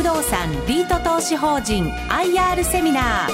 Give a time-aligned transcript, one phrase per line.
[0.00, 3.32] 不動産リート投資法人 IR セミナー。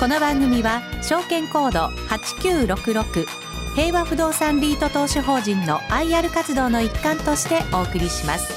[0.00, 3.26] この番組は証券コード8966
[3.76, 8.52] 平和不動産リート投資法人の IR 活動の一環としてお送りします。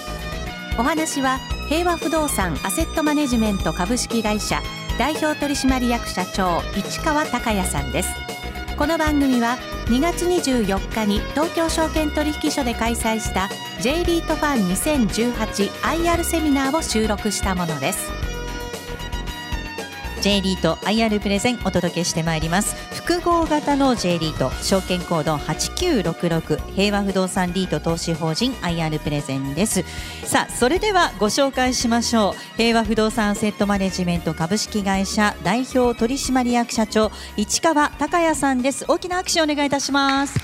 [0.80, 1.38] お話は
[1.68, 4.63] 平和不動産アセットマネジメント株式会社
[4.98, 8.29] 代表取締役社長市川隆也さんです。
[8.80, 9.58] この番組は
[9.88, 13.50] 2月24日に東京証券取引所で開催した
[13.82, 18.29] J リートファン 2018IR セミナーを収録したものです。
[20.22, 22.76] J リート IR プレゼンお届けしてまいります。
[22.94, 29.84] 複合型の J リート証券コード8966平和不動産リート投資法人 IR プレゼンです。
[30.26, 32.58] さあそれではご紹介しましょう。
[32.58, 38.86] 平和不動産アセットマネジメント株式会社代表取締役社長市川隆也さんです。
[38.88, 40.38] 大きな拍手をお願いいたします。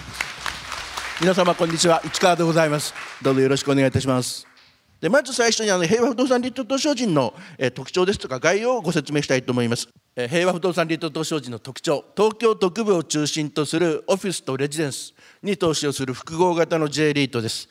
[1.21, 2.01] 皆様こんにちは。
[2.05, 2.93] 市川でございます。
[3.21, 4.54] どうぞよろしくお願いいたします。
[5.01, 12.05] でまず最初にあの平和不動産リート投資法人の、え、特徴ですとか概要をご説明したいと思います、え、平和不動産リート投資法人の特徴。
[12.15, 17.67] 東京都区部を中心とするオフィスとレジデンスに投資をする複合型の J リートです。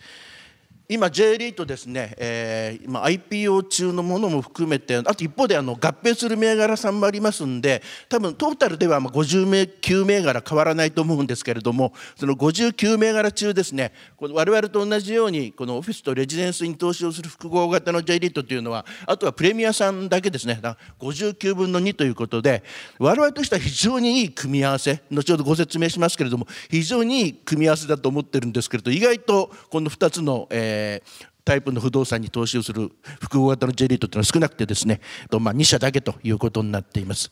[0.86, 20.60] 今 J リートですね、えー、今 IPO 中のものも含めてあと一方であの合併する銘柄さんもありますんで多分トータルではまあ59銘柄変わらないと思うんですけれどもその59銘柄中ですねこの我々と同じようにこのオフィスとレジデンスに投資をする複合型の J リートというのはあとはプレミアさんだけですね
[21.00, 22.62] 59分の2ということで
[22.98, 31.02] 我々としては非常にいい組み合わせ後ほどご説明しますけれども非常にいい組み合わせだと思ってるんですけれど意外とこの2つの、えーえ、
[31.44, 35.00] タイプの不動産に投資をする複合型のジェリートというのは少なくてですね、
[35.30, 37.30] まあ、2社だけということになっています。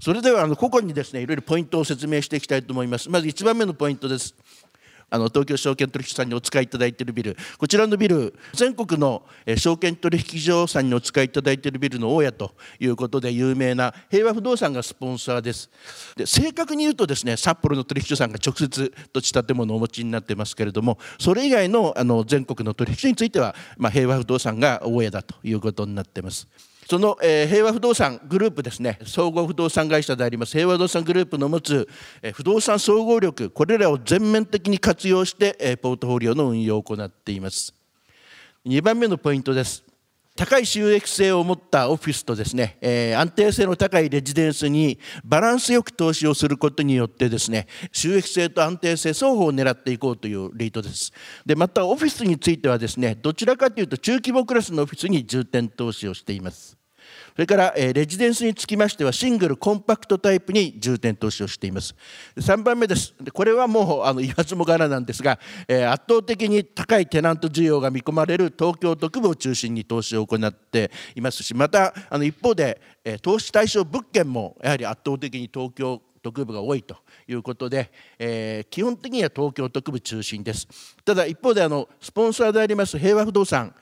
[0.00, 3.10] それではあの個々にですねいろいろポイントを説明していきたいと思います。
[3.10, 4.34] まず1番目のポイントです。
[5.10, 9.22] あの東京証券取引所さんにお使いいただいているビルこちらのビル全国の
[9.56, 15.70] 証券取引所さんにお使いいただいているビルの大家ということで有名な平和不動産がスポンサーです
[16.16, 26.46] で正確に言うとですね札幌の取引所さんが直接土地建物をお持ちになってますけれどもそれ以外のあの全国の取引所については、まあ、平和不動産が大家だということになってます。
[26.90, 28.98] その、えー、平和不動産グループですね。
[29.06, 31.88] 総合不動産会社であります平和不動産グループの持つ、
[32.20, 37.72] えー、不動産総合力これらを全面的に活用して、えー、ポートフォリオの運用を行っています。
[38.66, 39.84] 2番目のポイントです。
[40.34, 51.12] 高い収益性を持ったオフィスとですね、えー、安定性の高いレジデンスにバランスよく投資をすることによってですね収益性と安定性双方を狙っていこうというリートです。
[51.46, 56.79] でまたオフィスについてはですねどちらかというと中規模クラスのオフィスに重点投資をしています。
[57.34, 61.94] それから、えレジデンスにつきましてはシングルコンパクトタイプに重点投資をしています。
[62.36, 63.14] 3番目です。
[63.32, 80.68] これはもうあの言わずもがななんですが、え圧倒的に高いテナント需要が見込まれる東京都区部を中心に投資を行っていますしまたあの一方で、え投資対象物件もやはり圧倒的に東京特部が多いということで、えー、基本的には東京特部中心です。
[81.04, 83.74] ただ一方であのスポンサーであります平和不動産。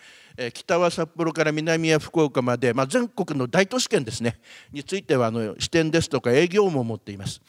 [0.53, 4.39] 北は札幌から南は福岡まで、まあ、全国の大都市圏ですね
[4.73, 7.41] についてはあの支店ですとか営業も持っています。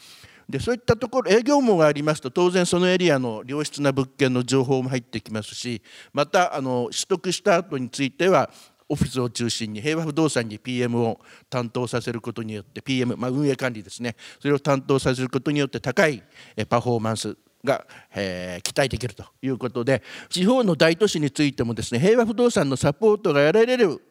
[0.50, 5.80] でそういったところ営業網がありますと当然そのエリアの良質な物件の情報も入ってきますし
[6.12, 8.50] またあの取得した後については
[8.92, 11.20] オフィスを中心に平和不動産に PM を
[11.52, 16.24] 担当させることによって PM、まあ、運営管理ですねそれを担当させることによって高い
[16.68, 24.02] パフォーマンスが、えー、期待できるということで地方の大都市についてもですね平和不動産のサポートがやられる、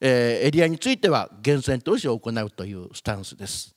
[0.00, 3.74] えー、エリアについては源泉投資を行うというスタンスです。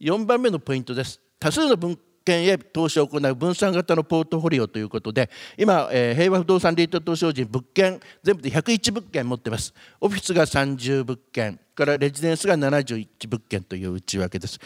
[0.00, 1.20] 4番目のポイントです。
[1.40, 9.72] 多数の分件へ投資を行う分散型のポートフォリオということで今、えー、平和不動産リート投資法人物件全部で101物件持ってます。
[10.00, 14.58] オフィスが30物件からレジデンスが71物件という内訳です。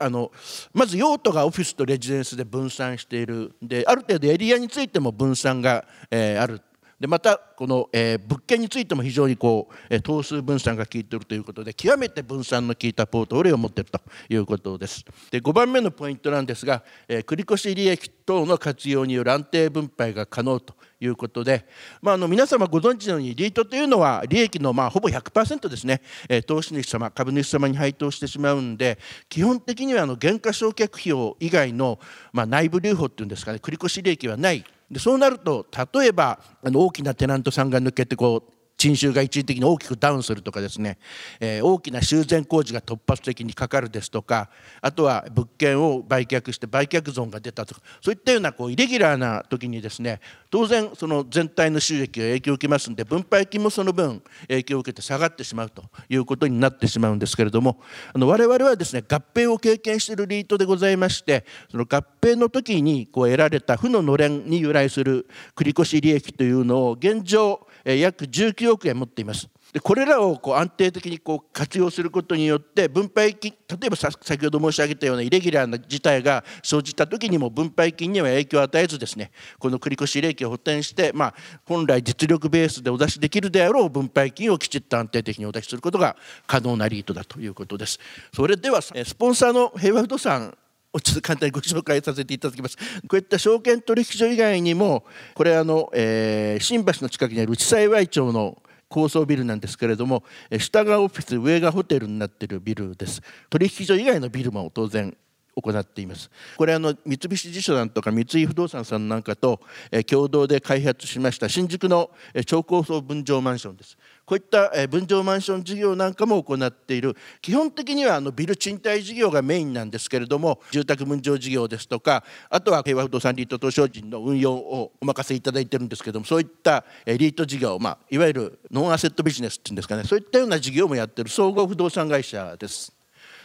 [0.00, 0.32] あの
[0.72, 3.54] まず用途がオフィスとレジデンスで分散している。
[3.62, 6.60] である程度エリアについても分散が、えー、ある。
[7.00, 14.00] でまたこの、え、物件についても非常にこう、え、等数分散が効いているということで極めて分散の効いたポートフォリオを持っていると
[14.30, 15.04] いうことです。
[15.30, 21.66] で5番目のポイントなんですが、え、繰越利益等の活用による安定分配が可能ということで、
[22.00, 28.98] まあ、あの皆様ご存知のようにリートというのは利益のまあほぼ100%ですね、え、投資主様株主様に配当してしまうんで
[29.28, 31.98] 基本的にはあの減価償却費用以外の、
[32.32, 40.98] まあ、内部留保っていうんですかね繰越利益はないでそうなると例えばあの大きなテナントさんが抜けてこう賃収が一時的に大きくダウンするとかですね、
[41.40, 44.50] えー、大きな修繕工事が突発的にかかるですとか
[44.82, 50.20] あとは物件を売却して売却損が出たとかそういったようなこうイレギュラーな時にですね
[50.50, 57.80] 当然その全体の収益が影響を受けますので分配金もその分影響を受けて下がってしまうということになってしまうんですけれども
[58.12, 69.48] あの我々はですね合併を経験しているリートでございましてその合併の時にこう得られた負ののれんに由来する繰越利益というのを現状約19億円持っています。
[69.72, 81.34] でこれらをこう安定的にこう活用することによって分配金例えば先ほど申し上げたようなイレギュラーな事態が生じた時にも分配金には影響を与えずですねこの繰越利益を補填して、まあ、
[81.66, 86.16] 本来実力ベースでお出しできるであろう分配金をきちっと安定的にお出しすることが
[86.46, 87.98] 可能なリートだということです。
[88.32, 90.56] それではスポンサーの平和不動産
[90.96, 92.76] をちょっと簡単にご紹介させていただきます。
[92.76, 92.82] こ
[93.12, 95.04] ういった証券取引所以外にも
[95.34, 100.22] これあの、えー、新橋の近くにある内幸町の高層ビルなんですけれども
[100.58, 103.20] 下がオフィス上がホテルになっているビルです。
[103.50, 105.16] 取引所以外のビルも当然
[105.56, 106.30] 行っています。
[106.56, 109.60] これあの三菱地所さんとか三井不動産さんなんかと
[110.06, 112.10] 共同で開発しました新宿の
[112.44, 113.96] 超高層分譲マンションです。
[114.26, 132.92] こういった分譲マンション事業なんかも行っている基本的にはあのビル賃貸事業がメインなんですけれども住宅分譲事業ですとかあとは平和不動産リート投資法人の運用をお任せいただいてるんですけどもそういったリート事業、まあ、いわゆるノンアセットビジネスっていうんですかねそういったような事業もやってる総合不動産会社です。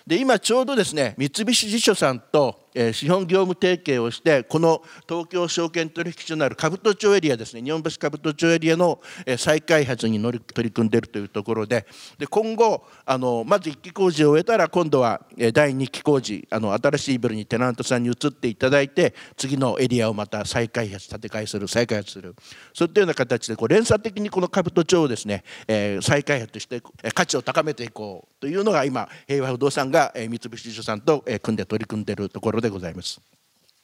[0.08, 2.61] で今ちょうどですね三菱地所さんと、
[2.94, 9.02] 資本業務提携をしてこの東京証券取引所のある兜町エリアですね日本橋兜町エリアの、
[9.38, 11.86] 再開発に乗り取り組んでいるというところで
[12.18, 15.22] で今後あのまず1期工事を終えたら今度は、
[15.54, 22.36] 第2期工事あの新しいビルにテナントさんに移っていただいて次のエリアをまた再開発建て替えする再開発する。
[22.74, 26.82] そういったような形でこう連鎖的にこの兜町をですね、えー、再開発して
[27.14, 33.20] 価値を高めていこうというのが今平和不動産が三菱地所さんと組んで取り組んでいるところでございます。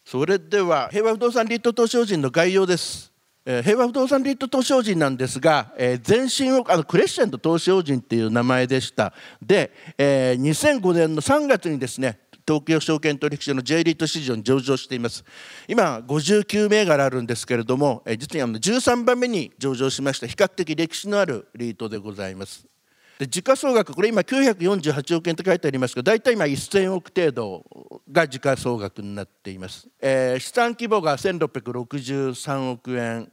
[0.06, 3.12] それでは平和不動産リート投資法人の概要です。
[3.45, 9.13] 平和不動産リート投資法人なんですが、前身をあのクレッシェント投資法人っていう名前でした。
[9.41, 15.24] で、2005年の3月にですね東京証券取引所の J リート市場に上場しています。
[15.68, 20.27] 今59銘柄あるんですけれども実にあの13番目に上場しました。
[20.27, 22.65] 比較的歴史のあるリートでございます
[23.19, 27.65] で時価総額これ今948億円と書いてありますが大体今1000億程度
[28.11, 33.31] が時価総額になっています、えー、資産規模が1663億円。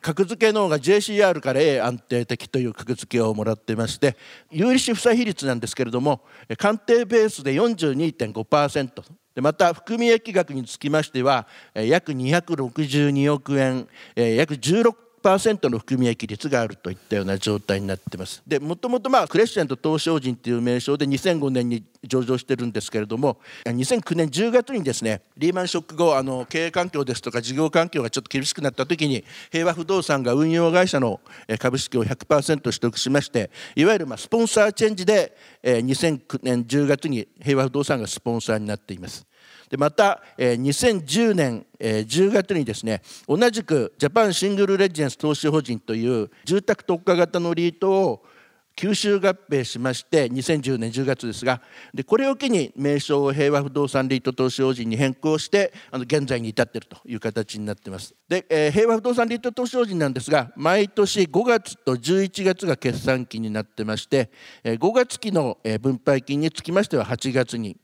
[0.00, 4.16] 格付けの方が JCR から A 安定的という格付けをもらっていまして
[4.48, 6.22] 有利子負債比率なんですけれども
[6.56, 9.02] 鑑定ベースで42.5%
[9.34, 13.88] でまた含み益額につきましては約262億円。
[14.16, 18.42] 約16 10%の含み益率があるといったような状態になってます。
[18.46, 31.20] でもともとまあクレッシェント東証人という名称で2005年に上場してるんですけれども2009年10月にですねリーマンショック後あの経営環境ですとか事業環境がちょっと厳しくなった時に平和不動産が運用会社の
[31.58, 39.26] 株式を100%取得しましていわゆるまあスポンサーチェンジで2009年10月に平和不動産がスポンサーになっています。
[39.68, 48.24] でまた、えー、2010年、えー、10月にですね同じくジャパンシングルレジデンス投資法人という住宅特化型のリートを
[48.78, 51.60] 吸収合併しまして2010年10月ですが
[51.92, 58.14] でこれを機に名称を平和不動産リート投資法人に変更してあの現在に至っているという形になっています。
[58.28, 64.30] で、えー、平和不動産リート投資法人なんですが毎年5月と11月が決算期になってまして、
[64.62, 67.76] えー、5月期の分配金につきましては8月に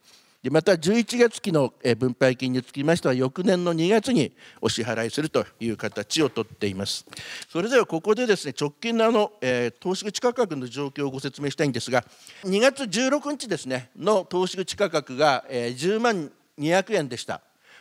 [0.44, 7.06] でまた11月期の分配金につきましては翌年の2月にお支払いするという形をとっています。
[7.48, 12.04] それではここでですね直近のあの、えー、投資口価格の状況をご説明したいんですが
[12.42, 17.40] 2月16日ですねの投資口価格が、えー、10万200円でした。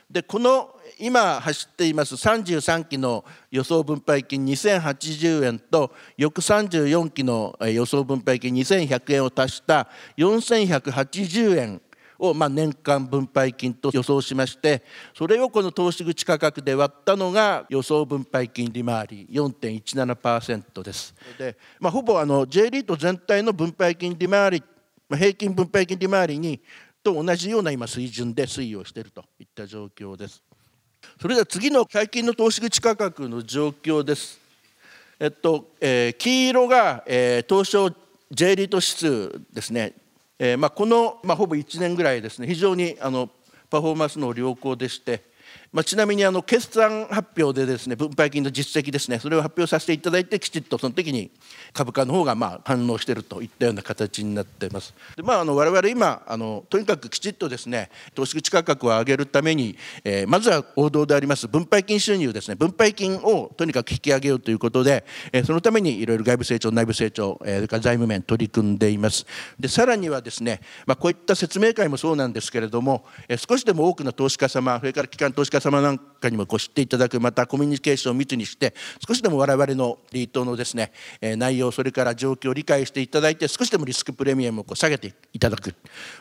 [0.10, 11.82] でこの今走っています33期の予想分配金2080円と翌34期の予想分配金2100円を足した4180円
[12.24, 14.82] をま年間分配金と予想しまして
[15.13, 21.13] それをこの投資口価格で割ったのが予想分配金利回り4.17%です。
[21.38, 24.63] で、まあ、ほぼあの J リート全体の分配金利回り
[25.10, 26.62] 平均分配金利回りに
[27.03, 30.42] と同じような今水準で推移をしているといった状況です。
[31.22, 34.39] それでは次の最近の投資口価格の状況です。
[35.20, 37.94] えっと、えー、黄色が、えー、東証
[38.32, 39.94] J リート指数ですね
[40.46, 43.30] えーまあ、この、まあ、ほぼ1年ぐらいですね非常にあの
[43.70, 45.24] パフォーマンスの良好でして、
[45.74, 51.32] まあ、ちなみにあの決算発表でですね分配金の実績ですねそれを発表させていただいてきちっとその時に
[51.74, 54.94] 株価の方がまあ反応しているといったような形になっています。
[55.15, 69.25] でまあ、あの我々今あのとにかくきちっとですね投資口価格を上げるために、えー、まずは王道であります分配金収入ですね分配金をとにかく引き上げようということで、えー、そのためにいろいろ外部成長内部成長、えー、それから財務面取り組んでいます。
[69.60, 78.74] でさらにはですね、まあ、こういった説明会もそうなんですけれども、えー、少しでも多くの投資家様それから機関投資家様なんかにもご知っていただくまたコミュニケーションを密にして
[79.05, 80.91] 少しでも我々のリートのですね
[81.22, 85.74] 内容それから状況を理解していただいて少しでもリスクプレミアムをこう下げていただく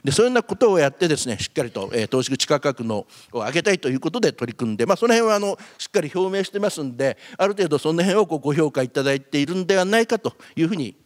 [0.05, 10.97] でそういうようなことをやってですねしっかりと投資口価格のを上げたいということで取り組んで、まあ、その辺はあのしっかり表明してますんである程度その辺をこうご評価いただいているんではないかというふうに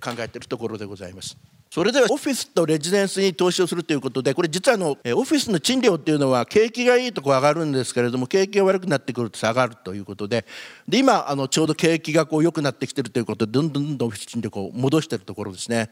[0.00, 1.36] 考えているところでございます。
[1.70, 10.46] それではオフィスとレジデンスに投資をするということでこれ実はあのオフィスの賃料っていうのは景気がいいとこ上がるんですけれども景気が悪くなってくると下がるということで
[10.88, 15.90] で今あのちょうど景気がこう良くなってきてるということでどんどんどんどんオフィス賃料を戻してるところですね。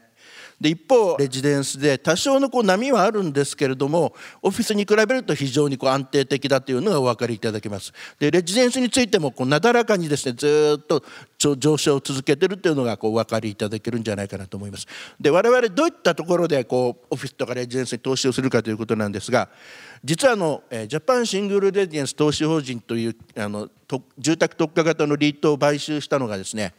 [0.59, 7.93] で一方レジデンスで多少のこう波はあるんですけれどもオフィスに比べると非常にこう安定的だというのがお分かりいただけます。
[8.19, 11.03] でレジデンスについてもこうなだらかにですねずっと
[11.37, 14.87] 上昇を続けているというのがこうお分かりいただけるんじゃないかなと思います。
[15.19, 19.49] で我々どういったところでこうオフィスとかレジデンスに投資をするかということなんですが
[20.03, 23.69] 実はあのジャパンシングルレジデンス投資法人というあの
[24.17, 26.73] 住宅特化型のリートを買収したのがですね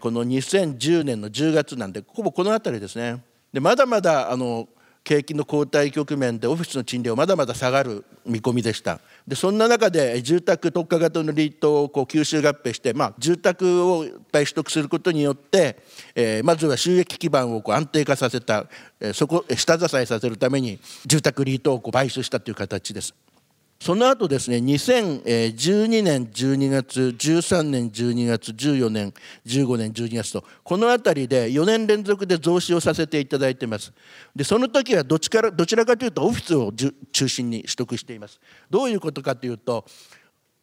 [0.00, 3.22] この2010年の10月なんでほぼこの辺りですね。
[3.52, 4.68] でまだまだあの
[5.04, 9.00] 景気の後退局面でオフィスの賃料まだまだ下がる見込みでした。
[9.26, 15.78] でそんな中で住宅特化型のリートをこう吸収合併して、まあ、住宅をいっぱい取得することによって、
[16.14, 18.66] えー、まずは収益基盤をこう安定化させた、
[19.00, 23.14] えー、そこ下支えさせるために住宅リートをこう買収したという形です。
[23.82, 29.12] その後ですね2012年12月13年12月14年
[29.44, 33.92] 15年12月とこの辺りで4年連続で増資をさせていただいてます。
[34.36, 36.72] でその時はどちからどちらかというとオフィスを
[37.10, 38.38] 中心に取得しています。
[38.70, 39.84] どういうことかというと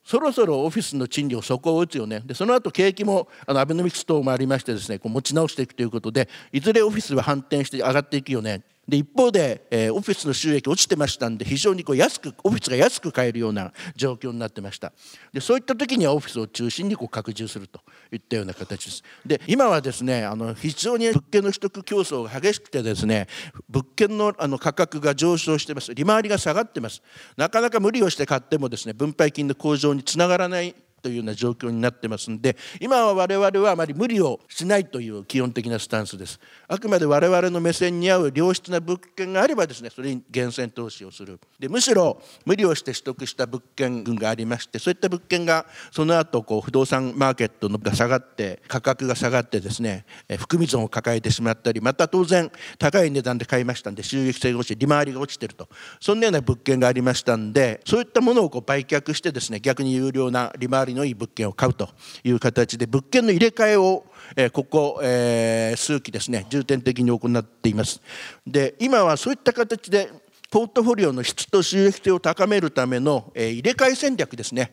[0.05, 2.21] そろそろオフィスの賃料底を打つよね。
[2.25, 8.63] でその後景気もあのアベノミクス等もありましてですねこう持ち直していくということでいずれオフィスは反転して上がっていくよね。
[8.89, 14.91] で一方で、えー、オフィスの収益落ちてましたんで非常にこう安くオフィスが安く買えるような状況になってました。
[15.31, 17.81] でそういった時にはオフィスを中心にこう拡充すると
[18.12, 19.03] いったような形です。
[19.25, 23.27] で今はですねあの非常に物件の取得競争が激しくてですね
[23.69, 25.93] 物件のあの価格が上昇してます。
[25.93, 27.01] 利回りが下がってます。
[27.38, 36.39] なかなか無理をして買ってもですね分配金の向上につながらないというような状況になってますんで今は我々はあまり無理をしないという基本的なスタンスです。
[36.67, 41.39] あくまで我々の目線に合う良質な物件があればですねそれに厳選投資をする。
[41.59, 50.05] でむしろ無理をして取得した物件群がありましてそういった物件がその後こう不動産マーケットのが下がって価格が下がってですね
[50.37, 55.67] 含み損を抱えてしまったりまた当然高い値段で買いましたんで収益性が落ちて利回りが落ちてると。
[55.99, 61.89] そんなような物件がありましたんでそういったものをこう売却してですね逆に有料な利回りりのいい物件を買うと
[62.24, 64.05] いう形で物件の入れ替えを
[64.51, 68.01] ここ、え数期ですね重点的に行っています。
[68.46, 70.10] で今はそういった形で
[70.51, 74.72] ポートフォリオの質と収益性を高めるための入れ替え戦略ですね。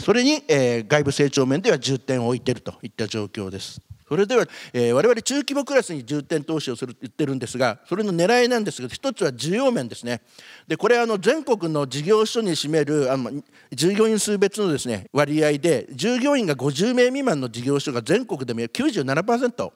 [0.00, 3.80] それに外部成長面では重点を置いているといった状況です。
[4.08, 10.20] それでは、えー、我々中規模クラスに重点投資をすると言ってるんですがそれの狙いなんですが一つは需要面ですね。
[10.68, 13.30] でこれあの全国の事業所に占めるあの
[13.72, 19.72] 従業員数別のですね割合で従業員が50名未満の事業所が全国でも97%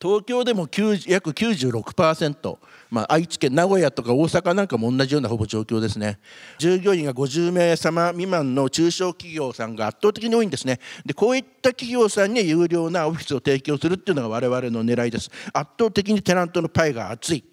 [0.00, 0.68] 東京でも
[1.06, 2.58] 約96%、
[2.90, 6.18] まあ、愛知県名古屋とか大阪なんかも同じようなほぼ状況ですね。
[6.58, 10.80] 従業員が50名様未満の中小企業さんが圧倒的に多いんですね。
[11.04, 15.30] でこういった企業さんに有料なオフィスを提供するっていうのが我々の狙いです。
[15.52, 17.44] 圧倒的にテナントのパイが厚い。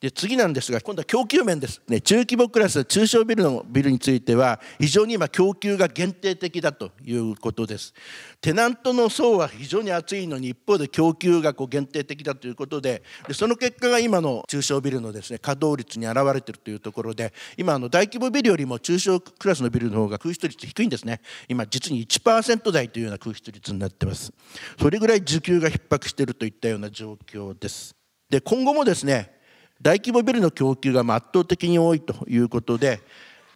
[0.00, 7.92] で次なんですが今度は供給面です、ね、中規模クラス中小ビルのビルについては非常に今供給が限定的だということです。
[8.40, 21.20] テナントの層は非常に厚いのに一方で供給がこう限定的だということででその結果が今の中小ビルのですね稼働率に表れているというところで今あの大規模ビルよりも中小クラスのビルの方が空室率低いんですね。
[21.46, 24.32] 今実に1%台というような空室率になってます。
[24.80, 27.94] それぐらい需給が逼迫しているといったような状況です。
[28.30, 29.39] で今後もですね
[29.82, 33.00] 大規模ビルの供給が圧倒的に多いということで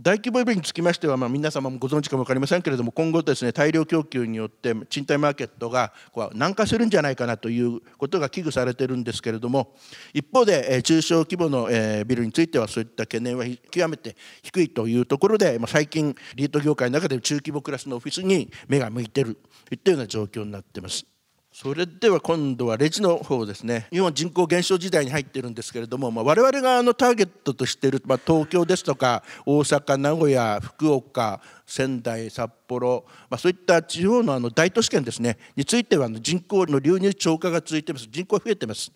[0.01, 9.75] 大規模イベントにつきましては、まあ、皆様もご存知かも分かりませんけれども今後ですね大量供給によって賃貸マーケットがこう軟化するんじゃないかなということが危惧されているんですけれども
[10.13, 11.69] 一方で、中小規模の、
[12.05, 19.37] ビルについてはそういった懸念は極めて低いというところで、最近リート業界の中で中規模クラスのオフィスに目が向いている
[19.69, 21.14] といったような状況になっています。
[21.57, 23.87] それでは今度はレジの方ですね。
[23.93, 38.09] 日本人口減少時代に入っているんですけれども、まあ、我々があのターゲットとしている、まあ、東京ですとか大阪名古屋福岡仙台札幌、まあ、そういった地方のあの大都市圏ですねについてはあの人口の流入超過が続いています。
[38.11, 38.91] 人口増えています。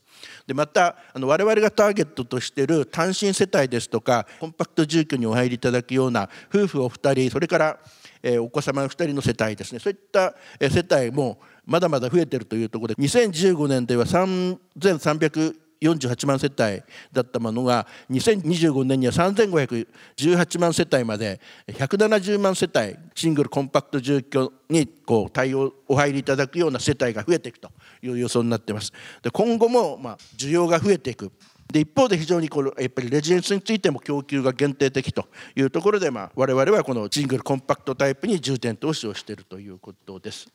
[0.45, 7.79] でまたあの我々がターゲットとしている単身世帯ですとかコンパクト住居にお入りいただくような夫婦お二人それから、
[8.21, 9.79] えー、お子様2人の世帯ですね。
[9.79, 11.39] そういった世帯も
[11.69, 16.83] まだまだ増えているというところで2015年では3348万世帯
[17.13, 27.71] だったものが2025年には3518万世帯まで170万世帯シングルコンパクト住居にこう対応お入りいただくような世帯が増えていくと
[28.03, 28.91] いう予想になっています。
[29.23, 31.31] で今後もま需要が増えていく
[31.71, 40.49] で一方で非常にこやっぱりレジデンスについても供給が限定的というところで、まあ、我々はこのシングルコンパクトタイプに重点投資をしているということです。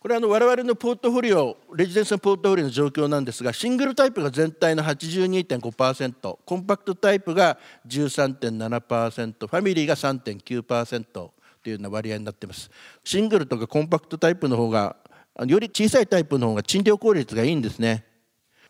[0.00, 11.32] これはあの我々のポートフォリオレジデンスのポートフォリオの状況なんですがシングルタイプが全体の82.5%コンパクトタイプが13.7%ファミリーが3.9%と
[11.64, 12.70] いうような割合になっています。
[13.02, 14.96] シングルとかコンパクトタイプの方が
[15.44, 18.04] より小さいタイプの方が賃料効率がいいんですね。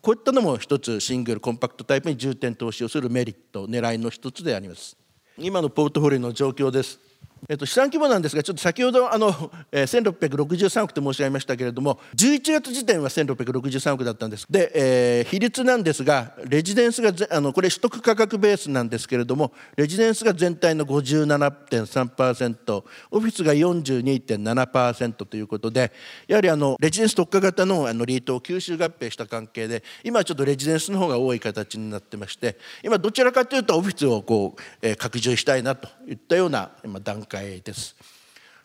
[0.00, 4.96] こういったのも一つシングルコンパクトタイプに重点投資をするメリット狙いの一つであります。
[5.36, 7.07] 今のポートフォリオの状況です。
[7.48, 9.28] えっと、資産規模なんですがちょっと先ほどあの、
[9.70, 14.46] えー、1663億と申し上げましたけれども11月時点は1663億だったんです。
[14.50, 25.92] で、えー、比率なんですがレジデンスがあのこれ取得価格ベースなんですけれどもレジデンスが全体の57.3%オフィスが42.7%ということで
[26.26, 37.94] やはりあのレジデンス特化型のあのリートを吸収合併した関係で今はちょっとレジデンスの方が多い形になってまして今どちらかというとオフィスをこう、えー、拡充したいなといったような今段階会です。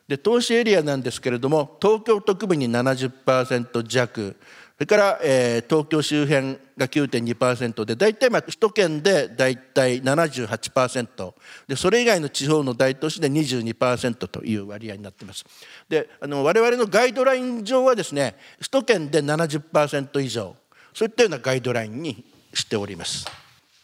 [0.07, 4.35] で投資エリアなんですけれども東京都区部に70%弱
[4.75, 11.33] それから、えー、東京周辺が9.2%で大体まあ首都圏で大体78%
[11.67, 15.45] でそれ以外の地方の大都市で22%という割合になっています。
[15.87, 20.55] であの我々のガイドライン上はですね首都圏で70%以上。
[20.93, 23.25] そういったようなガイドラインにしております。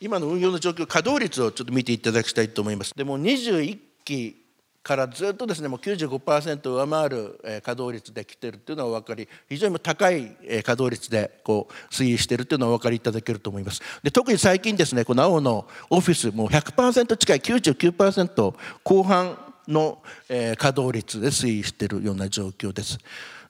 [0.01, 2.93] 今の運用の状況稼働率をちょっと見ていただきたいと思います。
[2.95, 4.38] でも21期
[4.81, 9.27] からずっとですねもう95%上回る稼働率で来てるっていうのはお分かり。
[9.47, 13.81] 非常に高い稼働率でこう推移してるっていうのはお分かりいただけると思います。
[14.03, 19.37] で特に最近ですねこの青のオフィスもう100%近い99%後半
[19.67, 22.97] の稼働率で推移しているような状況です。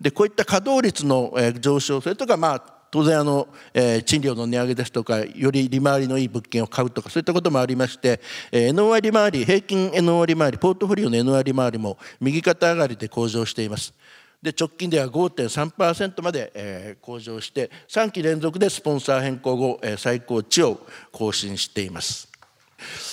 [0.01, 8.19] でこういった稼働率の上昇それとかまあ当然あの、えー、賃料の値上げですとかより利回りのいい物件を買うとかそういったこともありまして、
[8.51, 13.93] えー、NOI 利回り平均 NOI 利回りポートフォリオの NOI 利回りも右肩上がりで向上しています。
[14.41, 20.79] で直近では5.3%まで、えー、向上して3期連続でスポンサー変更後、えー、最高値を
[21.11, 22.29] 更新しています。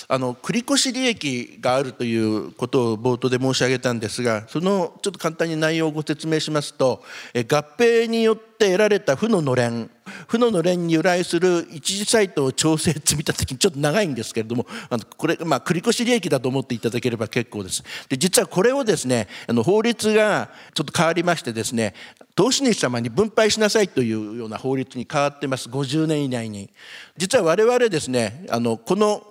[0.07, 7.03] あの繰越利益があるということを冒頭で申し上げたんですがそのちょっと簡単に内容をご説明しますと
[7.33, 7.39] 合
[7.77, 9.89] 併によって得られた負ののれん
[10.27, 17.83] 負ののれんに由来する一時サイトを調整積み立て金ちょっと長いんですけれどもあのこれ、まあ、繰越利益だと思っていただければ結構です。
[18.09, 21.93] で実はこれをですねあの法律がちょっと変わりましてですね
[22.35, 25.69] 投資主様に分配しなさいというような法律に変わってます。
[25.69, 26.69] 50年以内に。
[27.17, 29.23] 実は我々ですねあのこの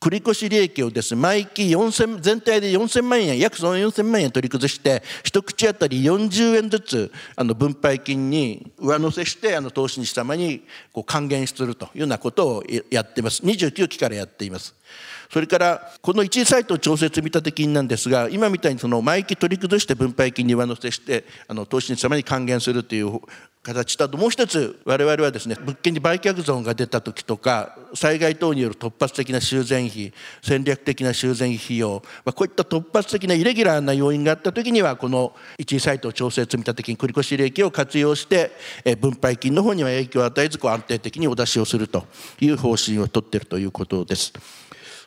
[0.00, 13.42] 繰越利益をですね毎期4000全体で4000万円約その4000万円取り崩して一口当たり40円ずつあの分配金に上乗せしてあの投資主様にこう還元するというようなことをやっています。
[13.42, 14.74] 29期からやっています。
[15.30, 23.20] それからこの一時サイト調整積立金なんですが今みたいにその毎期取り崩して分配金に上乗せしてあの投資主様に還元するという
[23.62, 38.50] 形とあともう一つ我々はですね物件に売却ゾーンが出た時とか災害等による突発的な修繕費戦略的な修繕費用、まあ、こういった突発的なイレギュラーな要因があった時にはこの一時サイト調整積立金繰越利益を活用して
[38.98, 42.04] 分配金の方には影響を与えずこう安定的にお出しをすると
[42.40, 44.32] いう方針をとっているということです。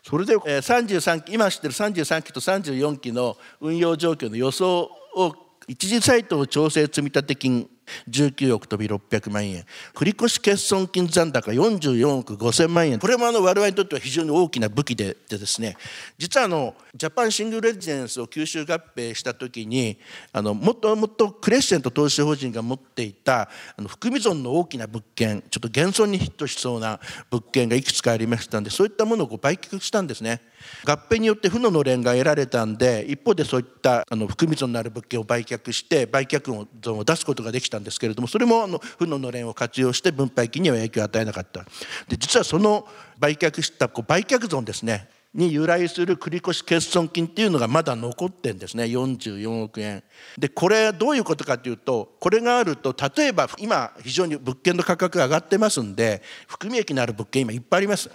[0.06, 5.34] それで33期今知ってる33期と34期の運用状況の予想を
[5.66, 7.70] 一時サイトを調整積立金
[8.08, 9.64] 19億飛び600万円。
[9.94, 12.98] 繰越欠損金残高44億5000万円。
[12.98, 15.76] これもあの我々にとっては非常に大きな武器ででですね。
[16.18, 19.98] 実はあのジャパンシングルレジデンスを吸収合併した時に
[20.32, 30.40] あのもっともっとクレッシェント投資法人が持っていたあの含み損の大きな物件ちょっと減損にヒットしそうな物件がいくつかありましたんでそういったものをこう売却したんですね。
[30.86, 37.73] 合併によって負ののれんが得られたんで一方でそういったあの含み損のある物件を売却して売却損を出すことができた。
[37.74, 41.64] たんですけれどもそれもあの負ののれんを活用して分配金には影響を与えなかった。
[42.08, 42.86] で実はその
[43.18, 48.84] 売却したこう売却損ですねに由来する繰越欠損金っていうのがまだ残ってんですね。
[48.84, 50.04] 44億円。
[50.38, 58.10] でこれどういうことかというとこれがあると例えば今非常に物件の価格が上がってますんで含み益のある物件今いっぱいあります。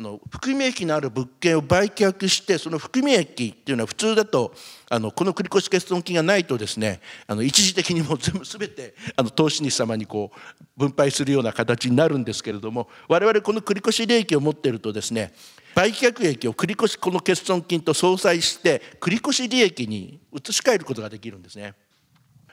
[0.00, 4.54] あの含み益のある物件を売却してその含み益っていうのは普通だと
[4.88, 15.34] あのこの繰越欠損金がないとですねあの一時的にもう 全部全てあの投資主様にこう分配するような形になるんですけれども我々この繰越利益を持っているとですね
[15.74, 21.74] 売却益を繰越この欠損金と相殺して繰越利益に移し替えることができるんですね。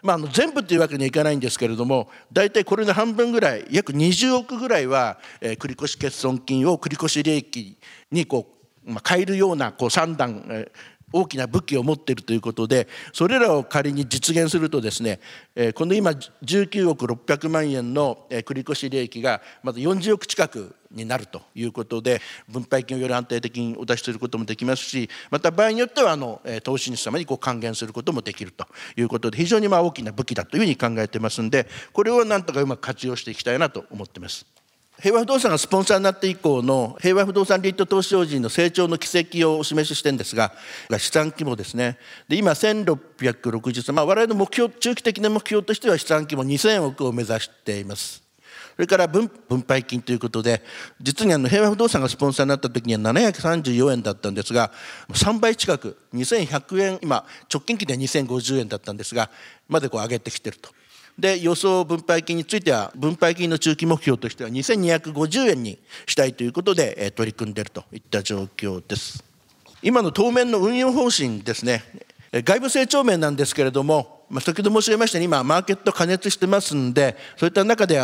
[0.03, 7.77] まあ、あの全部というわけにはいかないんですけれども大体これの半分ぐらい約20億ぐらいは、えー、繰越欠損金を繰越利益
[8.11, 8.47] にこ
[8.85, 10.71] う、まあ、変えるようなこう算段、え
[11.13, 15.19] 大きな武器を持っているということでそれらを仮に実現するとですね
[15.75, 28.65] この今19億600万円の繰越利益がまず40億近くになるということで分配金をより安定的にお出しすることもできますしまた場合によってはあの投資主様にこう還元することもできると
[28.97, 34.56] いうことで非常にまあ大きな武器だというふうに考えてますんでこれをなんとかうまく活用していきたいなと思ってます。
[34.99, 40.51] 平和不動産がスポンサーになって以降の平和不動産リート投資法人の成長の軌跡をお示ししてるんですが
[40.97, 41.99] 資産規模ですね。
[42.27, 48.23] で今1663まあ我々の目標中期的な目標としては資産規模2000億を目指しています。
[48.75, 50.63] それから分分配金ということで
[50.99, 54.71] 実にあの平和不動産がスポンサーになった時には734円だったんですが
[55.09, 59.29] 3倍近く2100円今直近期で2050円だったんですが
[59.67, 60.69] までこう上げてきてると。
[61.17, 69.23] で予想分配金については分配金の中期目標としては2250円にしたいということで取り組んでいるといった状況です
[69.81, 71.83] 今の当面の運用方針ですね
[72.33, 77.97] 外部成長面なんですけれども、まあ、先ほど申し上げましたように今マーケット加熱してますんでそういった中で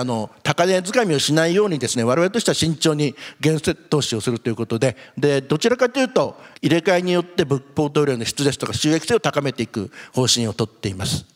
[0.43, 11.32] 高値掴みをしないようにですね我々としては慎重に減設投資をするということででどちらかというと入れ替えによってポートフォリオの質ですとか収益性を高めていく方針をとっています。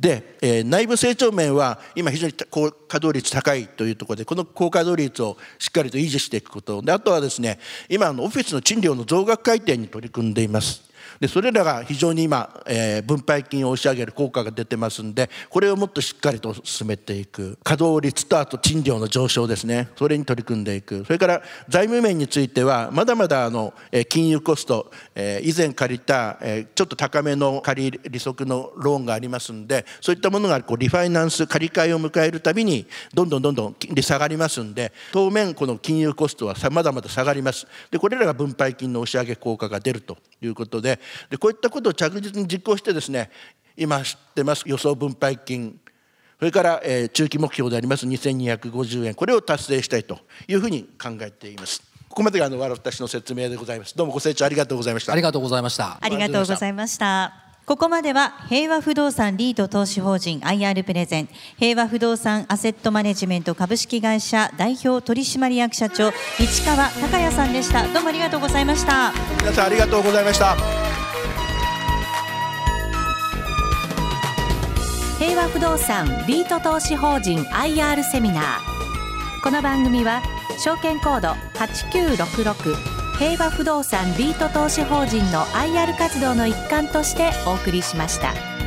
[0.00, 7.58] で、えー、内部成長面は今非常に高稼働率高いというところでこの高稼働率をしっかりと維持していくことであとはですね
[7.90, 10.89] 今のオフィスの賃料の増額改定に取り組んでいます。
[11.18, 17.58] でそれらが非常に今、えー、分配金を押し上げる効果が出てますんでこれをもっとしっかりと進めていく。
[17.64, 19.88] 稼働率とあと賃料の上昇ですね。
[19.96, 21.04] それに取り組んでいく。
[21.04, 37.66] それから財務面についてはまだまだあの、えー、金融コスト、えー、以前借りた、えー、ちょっと高めの借り利息のローンがありますんでそういったものがこうリファイナンス借り換えを迎えるたびにどんどんどんどん金利下がりますんで当面この金融コストはまだまだ下がります。
[37.90, 40.89] でこれらが分配金の押し上げ効果が出るということで
[41.28, 43.30] でこういったことを着実に実行してですね
[43.76, 45.78] 今知ってます予想分配金。
[46.38, 49.14] それから、えー、中期目標であります2250円。
[49.14, 51.82] これを達成したいというふうに考えています。
[52.08, 53.94] ここまでがあの私の説明でございます。
[53.94, 55.12] どうもご清聴ありがとうございました。
[55.12, 55.98] ありがとうございました。
[56.00, 61.28] ありがとうございましたここまでは平和不動産リード投資法人 IR プレゼン。
[61.56, 67.86] 平和不動産アセットマネジメント株式会社代表取締役社長市川孝也さんでした。
[67.92, 69.12] どうもありがとうございました。
[69.38, 70.56] 皆さんありがとうございました。
[75.20, 78.42] 平和不動産リート投資法人 IR セミナー。
[79.44, 80.22] この番組は
[80.58, 88.59] 証券コード8966平和不動産リート投資法人の IR 活動の一環としてお送りしました。